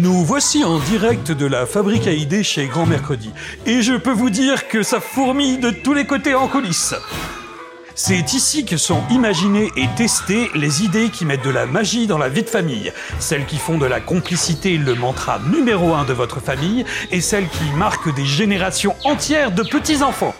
[0.00, 3.30] Nous voici en direct de la fabrique à idées chez Grand Mercredi.
[3.66, 6.94] Et je peux vous dire que ça fourmille de tous les côtés en coulisses.
[7.94, 12.16] C'est ici que sont imaginées et testées les idées qui mettent de la magie dans
[12.16, 16.14] la vie de famille, celles qui font de la complicité le mantra numéro un de
[16.14, 20.34] votre famille et celles qui marquent des générations entières de petits-enfants.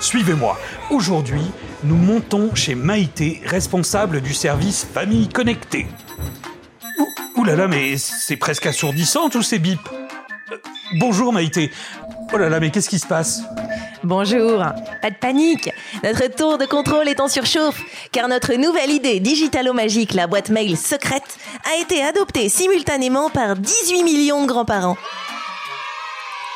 [0.00, 0.58] Suivez-moi.
[0.90, 1.44] Aujourd'hui,
[1.82, 5.86] nous montons chez Maïté, responsable du service Famille Connectée.
[7.44, 9.78] Ouh, là là, mais c'est presque assourdissant tous ces bips.
[10.50, 10.56] Euh,
[10.94, 11.70] bonjour Maïté.
[12.32, 13.42] Oh là là, mais qu'est-ce qui se passe?
[14.02, 14.64] Bonjour,
[15.02, 15.70] pas de panique.
[16.02, 20.78] Notre tour de contrôle est en surchauffe, car notre nouvelle idée digitalo-magique, la boîte mail
[20.78, 21.38] secrète,
[21.70, 24.96] a été adoptée simultanément par 18 millions de grands-parents.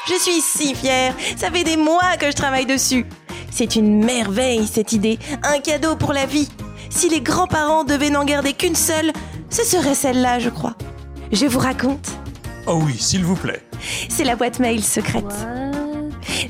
[0.08, 3.04] Je suis si fière, ça fait des mois que je travaille dessus.
[3.50, 6.48] C'est une merveille cette idée, un cadeau pour la vie.
[6.90, 9.12] Si les grands-parents devaient n'en garder qu'une seule,
[9.50, 10.74] ce serait celle-là, je crois.
[11.32, 12.08] Je vous raconte.
[12.66, 13.62] Oh oui, s'il vous plaît.
[14.08, 15.24] C'est la boîte mail secrète.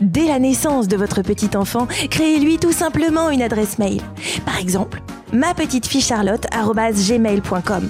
[0.00, 4.00] Dès la naissance de votre petit enfant, créez-lui tout simplement une adresse mail.
[4.45, 7.89] Par exemple, ma petite fille charlotte@gmail.com.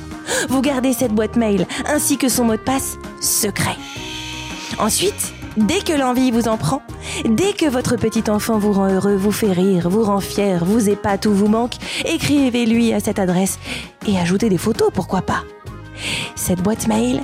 [0.49, 3.77] Vous gardez cette boîte mail ainsi que son mot de passe secret.
[4.79, 6.83] Ensuite, dès que l'envie vous en prend,
[7.25, 10.89] dès que votre petit enfant vous rend heureux, vous fait rire, vous rend fier, vous
[10.89, 13.59] épate ou vous manque, écrivez-lui à cette adresse
[14.07, 15.43] et ajoutez des photos, pourquoi pas.
[16.37, 17.23] Cette boîte mail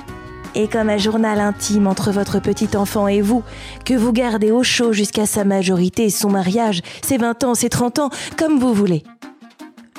[0.53, 3.43] est comme un journal intime entre votre petit enfant et vous,
[3.85, 7.99] que vous gardez au chaud jusqu'à sa majorité, son mariage, ses 20 ans, ses 30
[7.99, 9.03] ans, comme vous voulez.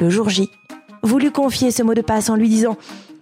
[0.00, 0.50] Le jour J,
[1.02, 2.76] vous lui confiez ce mot de passe en lui disant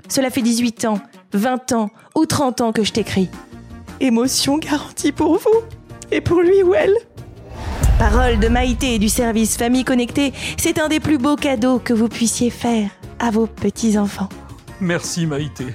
[0.09, 1.01] Cela fait 18 ans,
[1.33, 3.29] 20 ans ou 30 ans que je t'écris.
[4.00, 5.62] Émotion garantie pour vous
[6.11, 6.95] et pour lui ou elle.
[7.98, 11.92] Parole de Maïté et du service Famille Connectée, c'est un des plus beaux cadeaux que
[11.92, 14.28] vous puissiez faire à vos petits-enfants.
[14.81, 15.67] Merci Maïté.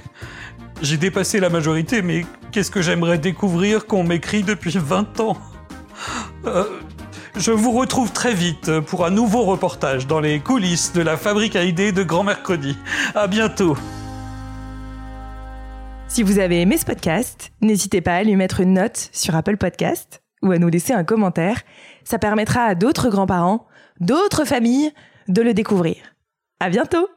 [0.82, 5.36] J'ai dépassé la majorité, mais qu'est-ce que j'aimerais découvrir qu'on m'écrit depuis 20 ans?
[6.46, 6.64] Euh,
[7.36, 11.56] Je vous retrouve très vite pour un nouveau reportage dans les coulisses de la fabrique
[11.56, 12.76] à idées de Grand Mercredi.
[13.14, 13.76] À bientôt.
[16.10, 19.56] Si vous avez aimé ce podcast, n'hésitez pas à lui mettre une note sur Apple
[19.56, 21.62] Podcast ou à nous laisser un commentaire.
[22.02, 23.68] Ça permettra à d'autres grands-parents,
[24.00, 24.90] d'autres familles
[25.28, 25.94] de le découvrir.
[26.58, 27.08] À bientôt!